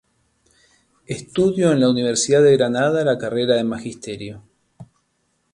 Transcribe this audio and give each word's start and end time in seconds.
Estudio 1.05 1.71
en 1.71 1.79
la 1.79 1.87
Universidad 1.87 2.41
de 2.41 2.57
Granada 2.57 3.05
la 3.05 3.19
carrera 3.19 3.53
de 3.53 3.63
Magisterio. 3.63 4.41